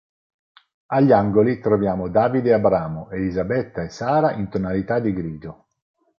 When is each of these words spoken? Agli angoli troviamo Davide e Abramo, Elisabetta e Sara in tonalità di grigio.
Agli 0.87 1.11
angoli 1.11 1.59
troviamo 1.59 2.09
Davide 2.09 2.49
e 2.49 2.53
Abramo, 2.53 3.11
Elisabetta 3.11 3.83
e 3.83 3.89
Sara 3.89 4.31
in 4.31 4.49
tonalità 4.49 4.97
di 4.97 5.13
grigio. 5.13 5.65